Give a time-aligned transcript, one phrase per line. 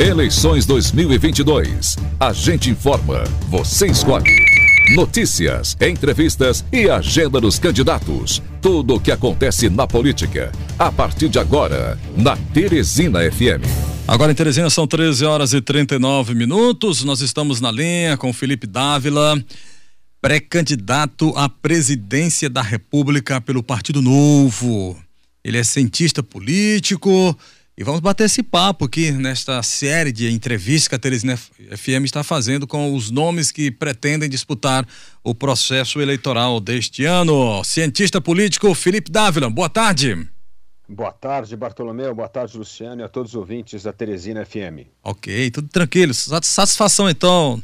[0.00, 1.98] Eleições 2022.
[2.18, 4.34] A gente informa, você escolhe.
[4.94, 8.42] Notícias, entrevistas e agenda dos candidatos.
[8.62, 10.50] Tudo o que acontece na política.
[10.78, 13.60] A partir de agora, na Teresina FM.
[14.08, 17.04] Agora em Teresina são 13 horas e 39 minutos.
[17.04, 19.38] Nós estamos na linha com Felipe Dávila,
[20.18, 24.98] pré-candidato à presidência da República pelo Partido Novo.
[25.44, 27.36] Ele é cientista político
[27.80, 32.22] e vamos bater esse papo aqui nesta série de entrevistas que a Teresina FM está
[32.22, 34.86] fazendo com os nomes que pretendem disputar
[35.24, 37.64] o processo eleitoral deste ano.
[37.64, 40.28] Cientista político Felipe Dávila, boa tarde.
[40.86, 42.14] Boa tarde, Bartolomeu.
[42.14, 44.86] Boa tarde, Luciano e a todos os ouvintes da Teresina FM.
[45.02, 46.12] Ok, tudo tranquilo.
[46.12, 47.58] Satisfação então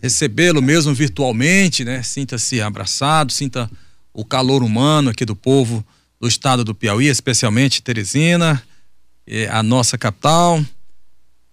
[0.00, 2.02] recebê-lo mesmo virtualmente, né?
[2.02, 3.70] Sinta-se abraçado, sinta
[4.10, 5.84] o calor humano aqui do povo
[6.18, 8.64] do estado do Piauí, especialmente Teresina
[9.50, 10.62] a nossa capital.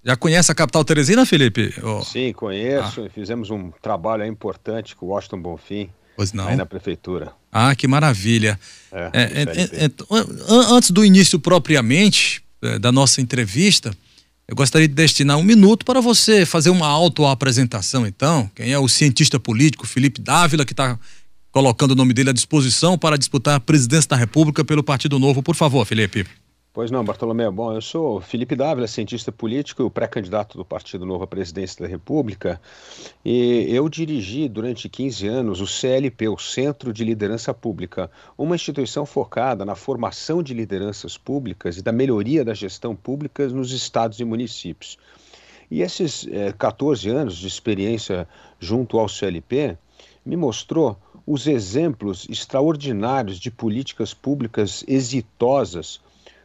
[0.03, 1.73] Já conhece a capital Teresina, Felipe?
[1.83, 2.03] Oh.
[2.03, 3.05] Sim, conheço.
[3.05, 3.09] Ah.
[3.09, 5.89] Fizemos um trabalho importante com o Washington Bonfim.
[6.15, 6.47] Pois não.
[6.47, 7.31] Aí na prefeitura.
[7.51, 8.59] Ah, que maravilha.
[8.91, 9.91] É, é, é, é
[10.73, 13.95] antes do início propriamente é, da nossa entrevista,
[14.47, 18.49] eu gostaria de destinar um minuto para você fazer uma autoapresentação, então.
[18.55, 20.99] Quem é o cientista político Felipe Dávila, que está
[21.51, 25.43] colocando o nome dele à disposição para disputar a presidência da República pelo Partido Novo.
[25.43, 26.25] Por favor, Felipe.
[26.73, 27.51] Pois não, Bartolomeu.
[27.51, 31.85] Bom, eu sou Felipe Dávila, cientista político e pré-candidato do Partido Novo à presidência da
[31.85, 32.61] República.
[33.25, 39.05] E eu dirigi durante 15 anos o CLP, o Centro de Liderança Pública, uma instituição
[39.05, 44.23] focada na formação de lideranças públicas e da melhoria da gestão pública nos estados e
[44.23, 44.97] municípios.
[45.69, 48.25] E esses eh, 14 anos de experiência
[48.61, 49.77] junto ao CLP
[50.25, 55.99] me mostrou os exemplos extraordinários de políticas públicas exitosas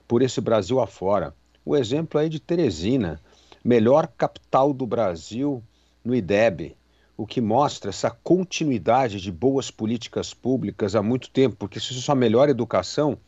[0.07, 1.35] por esse Brasil afora.
[1.65, 3.21] O exemplo aí de Teresina,
[3.65, 5.63] melhor capital do Brasil
[6.05, 6.77] no IDEB,
[7.17, 12.11] o que mostra essa continuidade de boas políticas públicas há muito tempo, porque se isso
[12.11, 13.19] é a melhor educação,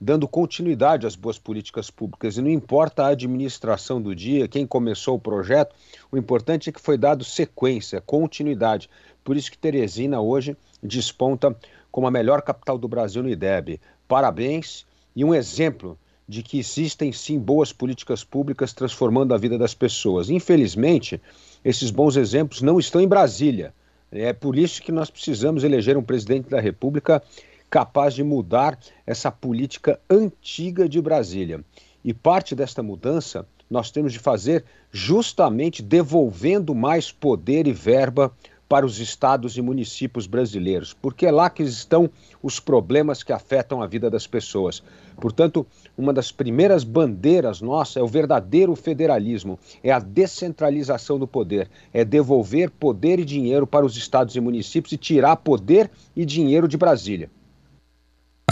[0.00, 2.36] dando continuidade às boas políticas públicas.
[2.36, 5.74] E não importa a administração do dia, quem começou o projeto,
[6.10, 8.88] o importante é que foi dado sequência, continuidade.
[9.22, 11.54] Por isso que Teresina hoje desponta
[11.90, 13.80] como a melhor capital do Brasil no IDEB.
[14.08, 15.98] Parabéns e um exemplo
[16.30, 20.30] de que existem sim boas políticas públicas transformando a vida das pessoas.
[20.30, 21.20] Infelizmente,
[21.64, 23.74] esses bons exemplos não estão em Brasília.
[24.12, 27.20] É por isso que nós precisamos eleger um presidente da República
[27.68, 31.64] capaz de mudar essa política antiga de Brasília.
[32.04, 38.32] E parte desta mudança nós temos de fazer justamente devolvendo mais poder e verba
[38.70, 42.08] para os estados e municípios brasileiros, porque é lá que estão
[42.40, 44.80] os problemas que afetam a vida das pessoas.
[45.16, 45.66] Portanto,
[45.98, 52.04] uma das primeiras bandeiras nossa é o verdadeiro federalismo, é a descentralização do poder, é
[52.04, 56.76] devolver poder e dinheiro para os estados e municípios e tirar poder e dinheiro de
[56.76, 57.28] Brasília.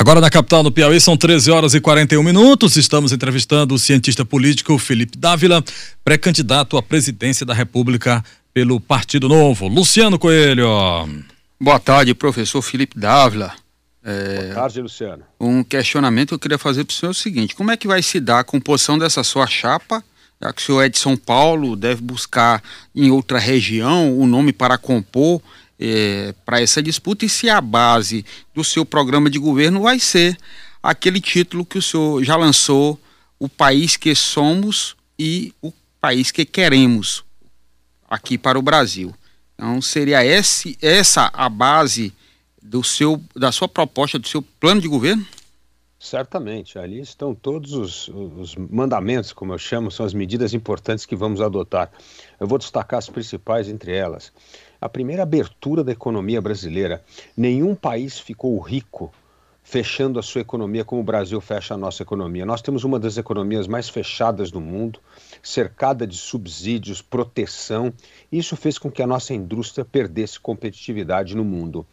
[0.00, 2.76] Agora na capital do Piauí são 13 horas e 41 minutos.
[2.76, 5.62] Estamos entrevistando o cientista político Felipe Dávila,
[6.04, 8.24] pré-candidato à presidência da República
[8.58, 9.68] pelo Partido Novo.
[9.68, 10.66] Luciano Coelho.
[11.60, 13.54] Boa tarde, professor Felipe Dávila.
[14.02, 15.22] É, Boa tarde, Luciano.
[15.38, 17.86] Um questionamento que eu queria fazer para o senhor é o seguinte: como é que
[17.86, 20.02] vai se dar a composição dessa sua chapa?
[20.42, 22.60] Já que o senhor é de São Paulo, deve buscar
[22.92, 25.40] em outra região o nome para compor
[25.78, 30.36] é, para essa disputa e se a base do seu programa de governo vai ser
[30.82, 33.00] aquele título que o senhor já lançou,
[33.38, 37.27] o país que somos e o país que queremos
[38.08, 39.14] aqui para o Brasil.
[39.54, 42.12] Então seria esse, essa a base
[42.62, 45.26] do seu, da sua proposta, do seu plano de governo?
[45.98, 51.16] Certamente, ali estão todos os, os, mandamentos, como eu chamo, são as medidas importantes que
[51.16, 51.90] vamos adotar.
[52.38, 54.32] Eu vou destacar as principais entre elas.
[54.80, 57.02] A primeira abertura da economia brasileira.
[57.36, 59.12] Nenhum país ficou rico
[59.68, 62.46] fechando a sua economia como o Brasil fecha a nossa economia.
[62.46, 64.98] Nós temos uma das economias mais fechadas do mundo,
[65.42, 67.92] cercada de subsídios, proteção.
[68.32, 71.86] Isso fez com que a nossa indústria perdesse competitividade no mundo.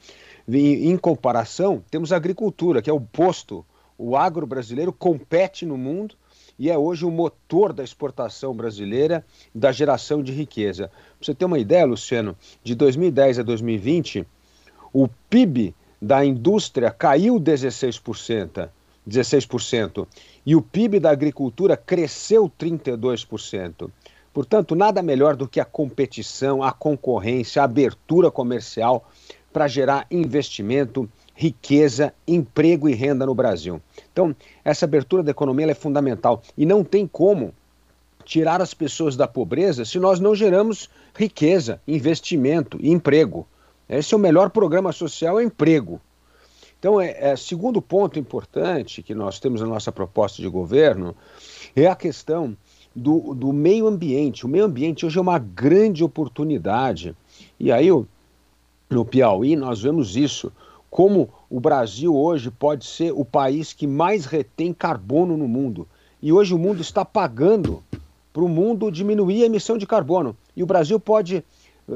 [0.48, 3.66] Em comparação, temos a agricultura, que é o posto.
[3.98, 6.16] O agro brasileiro compete no mundo
[6.58, 10.88] e é hoje o motor da exportação brasileira da geração de riqueza.
[10.88, 14.26] Pra você ter uma ideia, Luciano, de 2010 a 2020,
[14.94, 18.70] o PIB da indústria caiu 16%,
[19.10, 20.08] 16%,
[20.46, 23.90] e o PIB da agricultura cresceu 32%.
[24.32, 29.10] Portanto, nada melhor do que a competição, a concorrência, a abertura comercial
[29.52, 33.82] para gerar investimento, riqueza, emprego e renda no Brasil.
[34.12, 37.52] Então, essa abertura da economia é fundamental e não tem como
[38.24, 43.48] tirar as pessoas da pobreza se nós não geramos riqueza, investimento e emprego.
[43.88, 46.02] Esse é o melhor programa social, é emprego.
[46.80, 51.16] Então, é, é, segundo ponto importante que nós temos na nossa proposta de governo
[51.76, 52.56] é a questão
[52.96, 54.46] do, do meio ambiente.
[54.46, 57.16] O meio ambiente hoje é uma grande oportunidade.
[57.60, 57.90] E aí,
[58.90, 60.52] no Piauí, nós vemos isso,
[60.90, 65.88] como o Brasil hoje pode ser o país que mais retém carbono no mundo.
[66.22, 67.84] E hoje o mundo está pagando
[68.32, 70.36] para o mundo diminuir a emissão de carbono.
[70.56, 71.44] E o Brasil pode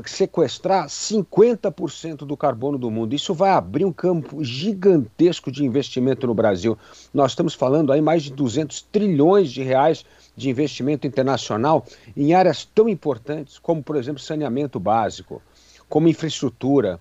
[0.05, 3.15] sequestrar 50% do carbono do mundo.
[3.15, 6.77] Isso vai abrir um campo gigantesco de investimento no Brasil.
[7.13, 10.05] Nós estamos falando aí mais de 200 trilhões de reais
[10.35, 15.41] de investimento internacional em áreas tão importantes como, por exemplo, saneamento básico,
[15.89, 16.99] como infraestrutura.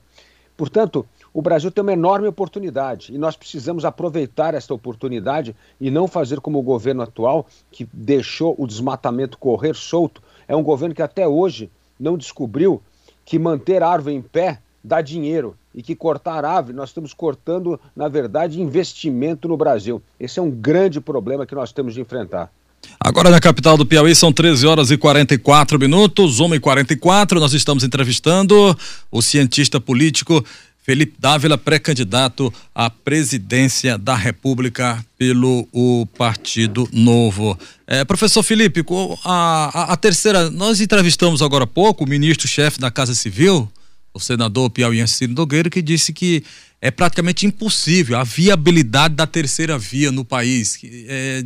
[0.56, 6.08] Portanto, o Brasil tem uma enorme oportunidade e nós precisamos aproveitar esta oportunidade e não
[6.08, 10.20] fazer como o governo atual, que deixou o desmatamento correr solto.
[10.48, 12.82] É um governo que até hoje não descobriu
[13.24, 18.08] que manter árvore em pé dá dinheiro e que cortar árvore, nós estamos cortando, na
[18.08, 20.02] verdade, investimento no Brasil.
[20.18, 22.50] Esse é um grande problema que nós temos de enfrentar.
[22.98, 27.52] Agora na capital do Piauí são 13 horas e 44 minutos, 1 e 44 nós
[27.52, 28.76] estamos entrevistando
[29.10, 30.44] o cientista político
[30.88, 37.58] Felipe Dávila, pré-candidato à presidência da República pelo o Partido Novo.
[37.86, 38.82] É, professor Felipe,
[39.22, 43.70] a, a, a, terceira, nós entrevistamos agora há pouco o ministro-chefe da Casa Civil,
[44.14, 46.42] o senador piauiense Ciro Nogueira, que disse que
[46.80, 51.44] é praticamente impossível a viabilidade da terceira via no país, é,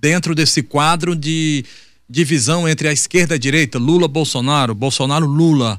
[0.00, 1.62] dentro desse quadro de
[2.08, 5.78] divisão entre a esquerda e a direita, Lula-Bolsonaro, Bolsonaro-Lula.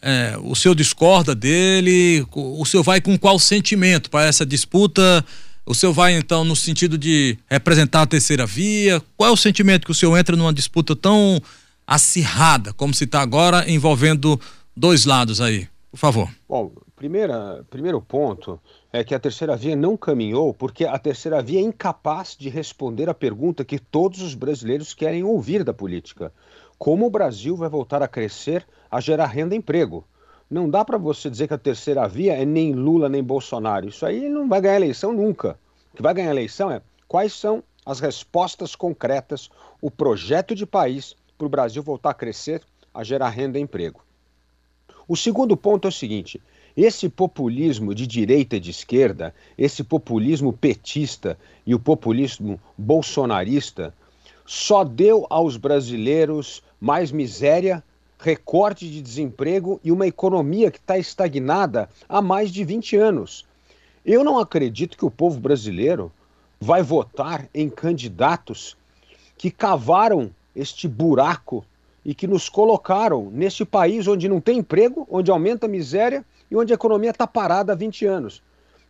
[0.00, 2.24] É, o senhor discorda dele?
[2.32, 5.24] O senhor vai com qual sentimento para essa disputa?
[5.66, 9.02] O senhor vai então no sentido de representar a terceira via?
[9.16, 11.40] Qual é o sentimento que o senhor entra numa disputa tão
[11.86, 14.40] acirrada como se está agora, envolvendo
[14.76, 15.68] dois lados aí?
[15.90, 16.28] Por favor.
[16.48, 18.60] Bom, primeira, primeiro ponto
[18.92, 23.08] é que a terceira via não caminhou porque a terceira via é incapaz de responder
[23.08, 26.32] a pergunta que todos os brasileiros querem ouvir da política:
[26.78, 30.04] como o Brasil vai voltar a crescer a gerar renda e emprego.
[30.50, 33.88] Não dá para você dizer que a terceira via é nem Lula nem Bolsonaro.
[33.88, 35.58] Isso aí não vai ganhar eleição nunca.
[35.92, 41.14] O que vai ganhar eleição é quais são as respostas concretas, o projeto de país
[41.36, 42.62] para o Brasil voltar a crescer,
[42.94, 44.02] a gerar renda e emprego.
[45.06, 46.40] O segundo ponto é o seguinte:
[46.76, 53.94] esse populismo de direita e de esquerda, esse populismo petista e o populismo bolsonarista,
[54.44, 57.82] só deu aos brasileiros mais miséria
[58.18, 63.46] recorte de desemprego e uma economia que está estagnada há mais de 20 anos.
[64.04, 66.12] Eu não acredito que o povo brasileiro
[66.60, 68.76] vai votar em candidatos
[69.36, 71.64] que cavaram este buraco
[72.04, 76.56] e que nos colocaram neste país onde não tem emprego, onde aumenta a miséria e
[76.56, 78.42] onde a economia está parada há 20 anos.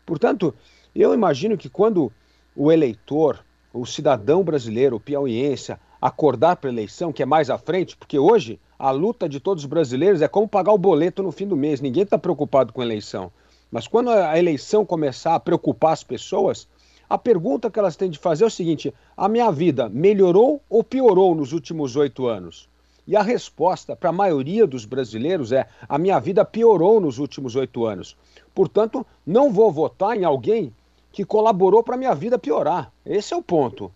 [0.06, 0.54] Portanto,
[0.94, 2.10] eu imagino que quando
[2.56, 7.58] o eleitor, o cidadão brasileiro, o piauiense, acordar para a eleição, que é mais à
[7.58, 11.32] frente, porque hoje a luta de todos os brasileiros é como pagar o boleto no
[11.32, 11.80] fim do mês.
[11.80, 13.30] Ninguém está preocupado com a eleição.
[13.70, 16.66] Mas quando a eleição começar a preocupar as pessoas,
[17.08, 20.84] a pergunta que elas têm de fazer é o seguinte: a minha vida melhorou ou
[20.84, 22.68] piorou nos últimos oito anos?
[23.06, 27.56] E a resposta para a maioria dos brasileiros é: a minha vida piorou nos últimos
[27.56, 28.16] oito anos.
[28.54, 30.72] Portanto, não vou votar em alguém
[31.10, 32.92] que colaborou para a minha vida piorar.
[33.04, 33.90] Esse é o ponto.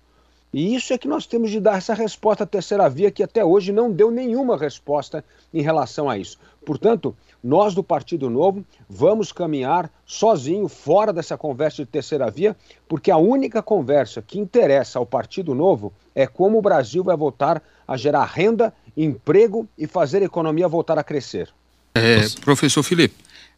[0.52, 3.42] E isso é que nós temos de dar essa resposta à terceira via, que até
[3.42, 6.38] hoje não deu nenhuma resposta em relação a isso.
[6.64, 12.54] Portanto, nós do Partido Novo vamos caminhar sozinho, fora dessa conversa de terceira via,
[12.86, 17.62] porque a única conversa que interessa ao Partido Novo é como o Brasil vai voltar
[17.88, 21.48] a gerar renda, emprego e fazer a economia voltar a crescer.
[21.94, 23.14] É, professor Felipe,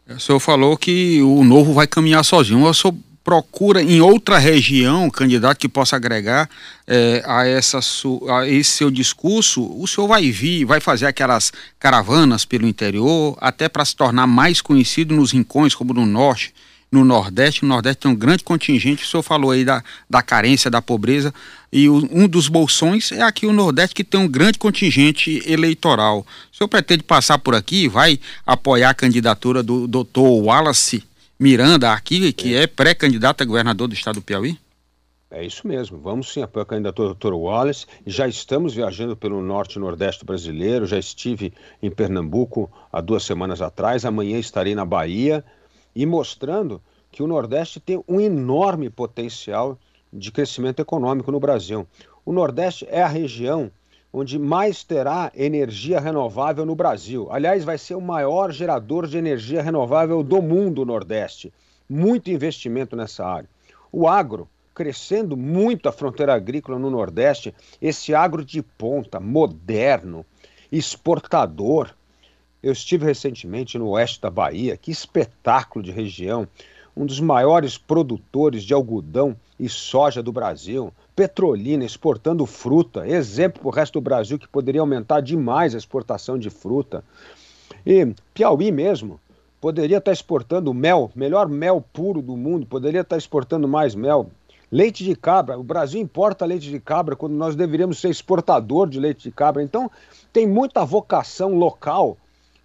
[0.08, 2.60] o senhor falou que o Novo vai caminhar sozinho.
[3.24, 6.48] Procura em outra região candidato que possa agregar
[6.86, 7.80] é, a, essa
[8.28, 11.50] a esse seu discurso, o senhor vai vir, vai fazer aquelas
[11.80, 16.52] caravanas pelo interior, até para se tornar mais conhecido nos rincões, como no norte,
[16.92, 17.62] no Nordeste.
[17.62, 21.32] No Nordeste tem um grande contingente, o senhor falou aí da, da carência, da pobreza,
[21.72, 26.26] e o, um dos bolsões é aqui o Nordeste, que tem um grande contingente eleitoral.
[26.52, 31.02] O senhor pretende passar por aqui, vai apoiar a candidatura do doutor Wallace
[31.38, 34.58] Miranda aqui, que é, é pré-candidato a governador do estado do Piauí?
[35.30, 37.32] É isso mesmo, vamos sim apoiar a candidatura do Dr.
[37.32, 37.86] Wallace.
[38.06, 43.60] Já estamos viajando pelo norte e nordeste brasileiro, já estive em Pernambuco há duas semanas
[43.60, 45.44] atrás, amanhã estarei na Bahia
[45.94, 49.76] e mostrando que o Nordeste tem um enorme potencial
[50.12, 51.84] de crescimento econômico no Brasil.
[52.24, 53.72] O Nordeste é a região
[54.16, 57.26] onde mais terá energia renovável no Brasil.
[57.32, 61.52] Aliás, vai ser o maior gerador de energia renovável do mundo, o Nordeste.
[61.90, 63.48] Muito investimento nessa área.
[63.90, 67.52] O agro, crescendo muito a fronteira agrícola no Nordeste,
[67.82, 70.24] esse agro de ponta, moderno,
[70.70, 71.90] exportador.
[72.62, 76.46] Eu estive recentemente no oeste da Bahia, que espetáculo de região,
[76.96, 83.68] um dos maiores produtores de algodão e soja do Brasil, Petrolina exportando fruta, exemplo para
[83.68, 87.04] o resto do Brasil que poderia aumentar demais a exportação de fruta.
[87.86, 89.20] E Piauí mesmo
[89.60, 94.28] poderia estar exportando mel, melhor mel puro do mundo, poderia estar exportando mais mel.
[94.70, 98.98] Leite de cabra, o Brasil importa leite de cabra quando nós deveríamos ser exportador de
[98.98, 99.62] leite de cabra.
[99.62, 99.88] Então,
[100.32, 102.18] tem muita vocação local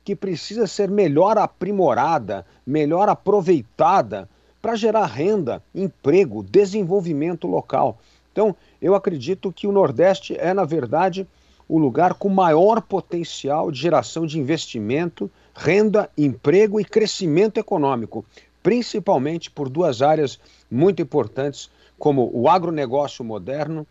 [0.03, 4.27] que precisa ser melhor aprimorada, melhor aproveitada
[4.59, 7.99] para gerar renda, emprego, desenvolvimento local.
[8.39, 11.27] Então, eu acredito que o Nordeste é, na verdade,
[11.67, 18.23] o lugar com maior potencial de geração de investimento, renda, emprego e crescimento econômico,
[18.63, 20.39] principalmente por duas áreas
[20.71, 23.85] muito importantes, como o agronegócio moderno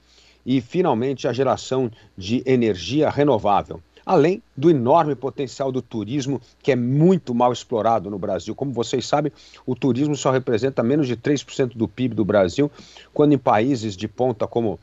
[0.46, 6.76] e, finalmente, a geração de energia renovável além do enorme potencial do turismo, que é
[6.76, 8.54] muito mal explorado no Brasil.
[8.54, 9.30] Como vocês sabem,
[9.66, 12.70] o turismo só representa menos de 3% do PIB do Brasil,
[13.12, 14.80] quando em países de ponta como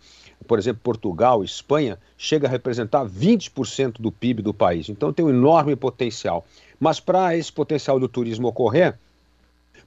[0.48, 4.90] por exemplo, Portugal, Espanha, chega a representar 20% do PIB do país.
[4.90, 6.46] Então tem um enorme potencial.
[6.80, 8.96] Mas para esse potencial do turismo ocorrer,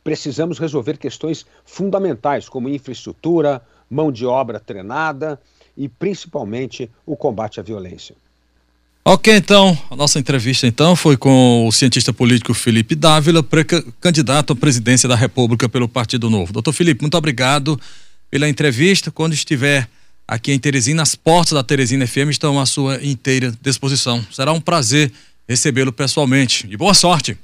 [0.03, 5.41] precisamos resolver questões fundamentais, como infraestrutura, mão de obra treinada
[5.77, 8.17] e principalmente o combate à violência.
[9.11, 13.43] Ok, então, a nossa entrevista então foi com o cientista político Felipe Dávila,
[14.03, 16.53] candidato à presidência da República pelo Partido Novo.
[16.53, 17.81] Doutor Felipe, muito obrigado
[18.31, 19.11] pela entrevista.
[19.11, 19.89] Quando estiver
[20.27, 24.23] aqui em Teresina, as portas da Teresina FM estão à sua inteira disposição.
[24.31, 25.11] Será um prazer
[25.49, 26.67] recebê-lo pessoalmente.
[26.69, 27.35] E boa sorte!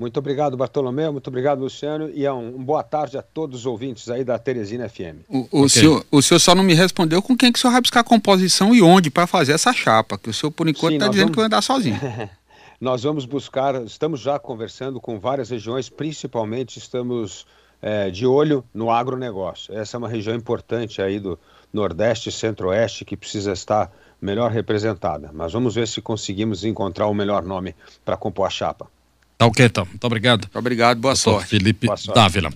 [0.00, 1.12] Muito obrigado, Bartolomeu.
[1.12, 2.08] Muito obrigado, Luciano.
[2.14, 5.28] E é um, um boa tarde a todos os ouvintes aí da Teresina FM.
[5.28, 5.68] O, o, okay.
[5.68, 8.04] senhor, o senhor só não me respondeu com quem que o senhor vai buscar a
[8.04, 11.32] composição e onde para fazer essa chapa, que o senhor, por enquanto, está dizendo vamos...
[11.32, 12.00] que vai andar sozinho.
[12.80, 17.44] nós vamos buscar, estamos já conversando com várias regiões, principalmente estamos
[17.82, 19.76] é, de olho no agronegócio.
[19.76, 21.38] Essa é uma região importante aí do
[21.70, 25.30] Nordeste e Centro-Oeste que precisa estar melhor representada.
[25.30, 28.88] Mas vamos ver se conseguimos encontrar o melhor nome para compor a chapa.
[29.40, 29.86] Tá ok, então.
[29.86, 30.42] Muito obrigado.
[30.42, 31.48] Muito obrigado, boa sorte.
[31.48, 32.14] Felipe boa sorte.
[32.14, 32.50] Dávila.